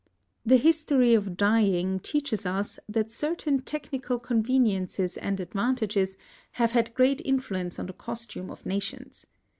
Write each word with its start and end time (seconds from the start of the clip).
The 0.43 0.57
history 0.57 1.13
of 1.13 1.37
dyeing 1.37 1.99
teaches 1.99 2.43
us 2.43 2.79
that 2.89 3.11
certain 3.11 3.59
technical 3.61 4.19
conveniences 4.19 5.15
and 5.15 5.39
advantages 5.39 6.17
have 6.53 6.71
had 6.71 6.95
great 6.95 7.21
influence 7.23 7.77
on 7.77 7.85
the 7.85 7.93
costume 7.93 8.49
of 8.49 8.65
nations. 8.65 9.27